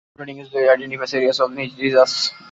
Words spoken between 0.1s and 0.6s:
planning